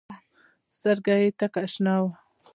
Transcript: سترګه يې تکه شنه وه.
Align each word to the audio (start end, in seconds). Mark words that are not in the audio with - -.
سترګه 0.75 1.13
يې 1.21 1.27
تکه 1.39 1.63
شنه 1.71 1.95
وه. 2.01 2.11